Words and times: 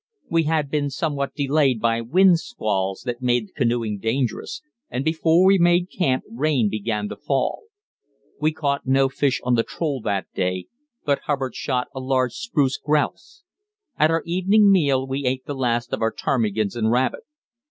We 0.31 0.45
had 0.45 0.71
been 0.71 0.89
somewhat 0.89 1.35
delayed 1.35 1.79
by 1.79 2.01
wind 2.01 2.39
squalls 2.39 3.01
that 3.05 3.21
made 3.21 3.53
canoeing 3.55 3.99
dangerous, 3.99 4.63
and 4.89 5.05
before 5.05 5.45
we 5.45 5.59
made 5.59 5.91
camp 5.95 6.23
rain 6.27 6.69
began 6.71 7.07
to 7.09 7.15
fall. 7.15 7.65
We 8.39 8.51
caught 8.51 8.87
no 8.87 9.09
fish 9.09 9.39
on 9.43 9.53
the 9.53 9.61
troll 9.61 10.01
that 10.01 10.25
day, 10.33 10.65
but 11.05 11.19
Hubbard 11.25 11.53
shot 11.53 11.87
a 11.93 11.99
large 11.99 12.33
spruce 12.33 12.77
grouse. 12.79 13.43
At 13.95 14.09
our 14.09 14.23
evening 14.25 14.71
meal 14.71 15.05
we 15.05 15.25
ate 15.27 15.45
the 15.45 15.53
last 15.53 15.93
of 15.93 16.01
our 16.01 16.11
ptarmigans 16.11 16.75
and 16.75 16.89
rabbit. 16.89 17.21